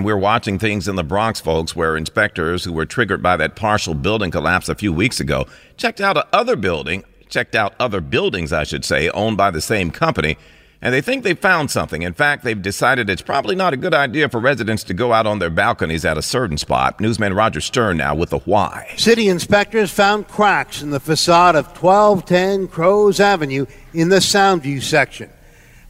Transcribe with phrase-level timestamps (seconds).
[0.00, 3.94] We're watching things in the Bronx, folks, where inspectors who were triggered by that partial
[3.94, 8.62] building collapse a few weeks ago checked out other building, checked out other buildings, I
[8.62, 10.36] should say, owned by the same company,
[10.80, 12.02] and they think they found something.
[12.02, 15.26] In fact, they've decided it's probably not a good idea for residents to go out
[15.26, 17.00] on their balconies at a certain spot.
[17.00, 18.94] Newsman Roger Stern now with the why.
[18.96, 25.28] City inspectors found cracks in the facade of 1210 Croes Avenue in the Soundview section.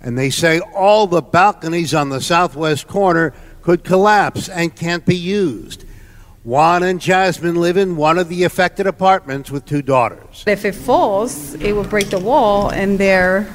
[0.00, 3.34] And they say all the balconies on the southwest corner
[3.68, 5.84] could collapse and can't be used.
[6.42, 10.42] Juan and Jasmine live in one of the affected apartments with two daughters.
[10.46, 13.46] If it falls, it will break the wall, and their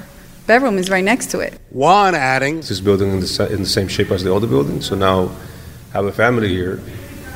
[0.45, 1.59] bedroom is right next to it.
[1.72, 4.94] Juan adding, This building in the, in the same shape as the other building, so
[4.94, 5.31] now
[5.89, 6.80] I have a family here,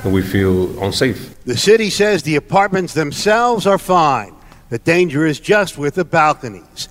[0.03, 1.44] and we feel unsafe.
[1.46, 4.35] The city says the apartments themselves are fine.
[4.69, 6.90] The danger is just with the balconies.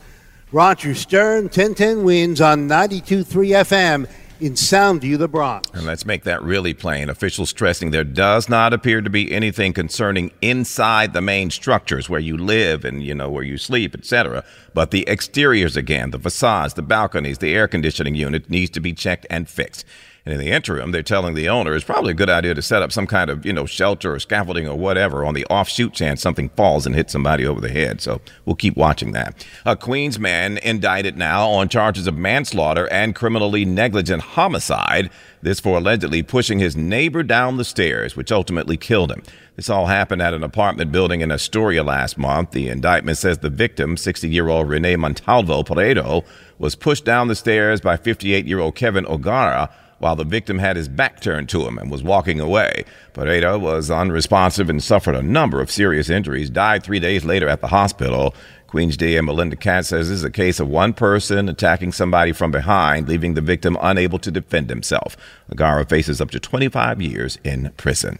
[0.50, 3.24] Roger Stern, 1010 wins on 92.3
[3.62, 4.08] FM
[4.40, 5.70] in Soundview, the Bronx.
[5.72, 7.08] And let's make that really plain.
[7.08, 12.20] Officials stressing there does not appear to be anything concerning inside the main structures where
[12.20, 14.44] you live and you know where you sleep, etc.
[14.74, 18.92] But the exteriors again, the facades, the balconies, the air conditioning unit needs to be
[18.92, 19.84] checked and fixed.
[20.26, 22.82] And in the interim, they're telling the owner it's probably a good idea to set
[22.82, 26.20] up some kind of, you know, shelter or scaffolding or whatever on the offshoot chance
[26.20, 28.00] something falls and hits somebody over the head.
[28.00, 29.46] So we'll keep watching that.
[29.64, 35.10] A Queens man indicted now on charges of manslaughter and criminally negligent homicide.
[35.42, 39.22] This for allegedly pushing his neighbor down the stairs, which ultimately killed him.
[39.54, 42.50] This all happened at an apartment building in Astoria last month.
[42.50, 46.24] The indictment says the victim, 60 year old Rene Montalvo Paredo,
[46.58, 50.76] was pushed down the stairs by 58 year old Kevin O'Gara while the victim had
[50.76, 52.84] his back turned to him and was walking away.
[53.14, 57.60] Paredo was unresponsive and suffered a number of serious injuries, died three days later at
[57.60, 58.34] the hospital.
[58.66, 62.50] Queens DA Melinda Katz says this is a case of one person attacking somebody from
[62.50, 65.16] behind, leaving the victim unable to defend himself.
[65.50, 68.18] O'Gara faces up to 25 years in prison.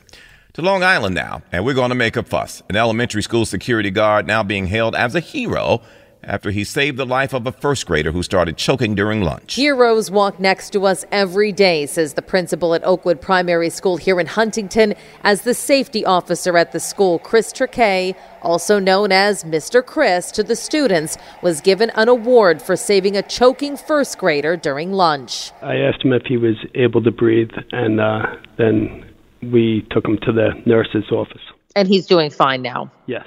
[0.55, 2.63] To Long Island now, and we're going to make a fuss.
[2.71, 5.83] An elementary school security guard now being hailed as a hero
[6.27, 9.55] after he saved the life of a first grader who started choking during lunch.
[9.55, 14.21] Heroes walk next to us every day, says the principal at Oakwood Primary School here
[14.21, 14.95] in Huntington.
[15.23, 19.85] As the safety officer at the school, Chris Tricay, also known as Mr.
[19.85, 24.93] Chris to the students, was given an award for saving a choking first grader during
[24.93, 25.53] lunch.
[25.63, 28.23] I asked him if he was able to breathe, and uh,
[28.59, 29.05] then
[29.43, 31.43] we took him to the nurse's office.
[31.77, 32.91] And he's doing fine now.
[33.07, 33.27] Yes.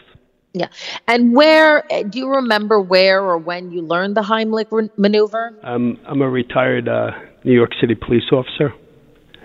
[0.53, 0.67] Yeah.
[1.07, 5.53] And where do you remember where or when you learned the Heimlich maneuver?
[5.63, 7.11] Um, I'm a retired uh,
[7.43, 8.73] New York City police officer,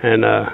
[0.03, 0.51] and uh,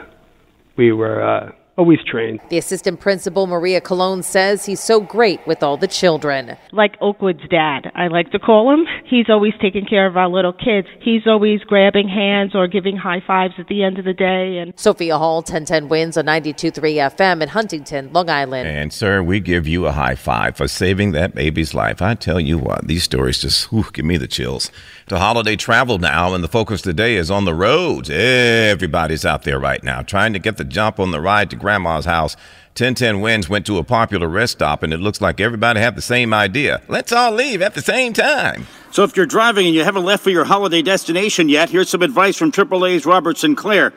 [0.76, 2.40] we were uh, always trained.
[2.50, 6.58] The assistant principal, Maria Colon, says he's so great with all the children.
[6.72, 8.84] Like Oakwood's dad, I like to call him.
[9.06, 10.88] He's always taking care of our little kids.
[11.00, 14.58] He's always grabbing hands or giving high fives at the end of the day.
[14.58, 16.74] And Sophia Hall, 1010 wins on 92.3
[17.16, 18.68] FM in Huntington, Long Island.
[18.68, 22.02] And, sir, we give you a high five for saving that baby's life.
[22.02, 24.70] I tell you what, these stories just whew, give me the chills.
[25.06, 28.10] To holiday travel now, and the focus today is on the roads.
[28.10, 32.04] Everybody's out there right now trying to get the jump on the ride to grandma's
[32.04, 32.34] house.
[32.70, 36.02] 1010 Wins went to a popular rest stop, and it looks like everybody had the
[36.02, 36.82] same idea.
[36.88, 38.66] Let's all leave at the same time.
[38.90, 42.02] So if you're driving and you haven't left for your holiday destination yet, here's some
[42.02, 43.92] advice from AAA's Robert Sinclair.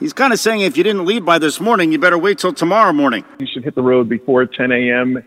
[0.00, 2.54] He's kind of saying if you didn't leave by this morning, you better wait till
[2.54, 3.24] tomorrow morning.
[3.40, 5.22] You should hit the road before 10 a.m.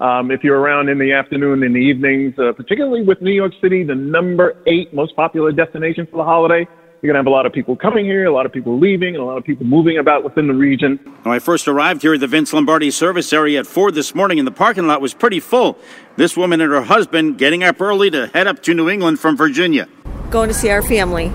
[0.00, 3.52] Um, if you're around in the afternoon and the evenings, uh, particularly with New York
[3.60, 6.66] City, the number eight most popular destination for the holiday,
[7.04, 9.14] you're going to have a lot of people coming here, a lot of people leaving,
[9.14, 10.98] and a lot of people moving about within the region.
[11.22, 14.38] When I first arrived here at the Vince Lombardi service area at 4 this morning,
[14.38, 15.76] and the parking lot was pretty full.
[16.16, 19.36] This woman and her husband getting up early to head up to New England from
[19.36, 19.86] Virginia.
[20.30, 21.26] Going to see our family.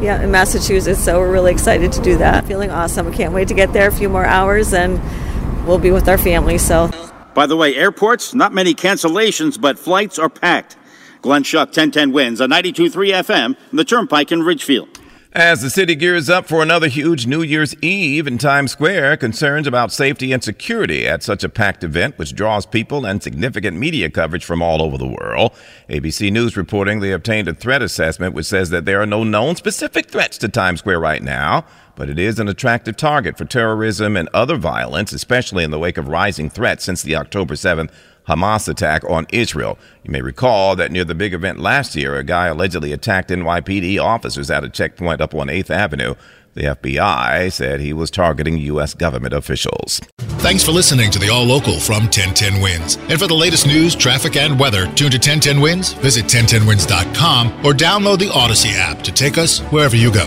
[0.00, 2.46] Yeah, in Massachusetts, so we're really excited to do that.
[2.46, 3.12] Feeling awesome.
[3.12, 5.00] Can't wait to get there a few more hours and
[5.66, 6.92] we'll be with our family, so.
[7.34, 10.76] By the way, airports, not many cancellations, but flights are packed.
[11.22, 14.97] Glenn Schuck, 1010 wins on 92.3 FM, the Turnpike in Ridgefield.
[15.34, 19.66] As the city gears up for another huge New Year's Eve in Times Square, concerns
[19.66, 24.08] about safety and security at such a packed event, which draws people and significant media
[24.08, 25.52] coverage from all over the world.
[25.90, 29.54] ABC News reporting they obtained a threat assessment which says that there are no known
[29.54, 34.16] specific threats to Times Square right now, but it is an attractive target for terrorism
[34.16, 37.90] and other violence, especially in the wake of rising threats since the October 7th
[38.28, 39.78] Hamas attack on Israel.
[40.04, 44.00] You may recall that near the big event last year, a guy allegedly attacked NYPD
[44.02, 46.14] officers at a checkpoint up on 8th Avenue.
[46.54, 48.92] The FBI said he was targeting U.S.
[48.92, 50.00] government officials.
[50.38, 52.96] Thanks for listening to the All Local from 1010 Wins.
[53.08, 57.72] And for the latest news, traffic, and weather, tune to 1010 Wins, visit 1010wins.com, or
[57.72, 60.26] download the Odyssey app to take us wherever you go.